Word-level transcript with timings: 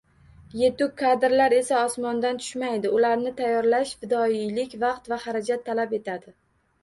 Yetuk 0.59 0.93
kadrlar 1.01 1.53
esa 1.57 1.75
osmondan 1.89 2.39
tushmaydi, 2.43 2.89
ularni 2.99 3.33
tayyorlash 3.41 3.93
fidoyilik, 4.05 4.73
vaqt 4.85 5.11
va 5.13 5.23
xarajat 5.27 5.65
talab 5.69 5.95
etadi. 5.99 6.35